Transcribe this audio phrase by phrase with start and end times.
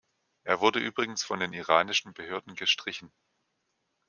[0.45, 3.13] Er wurde übrigens von den iranischen Behörden gestrichen.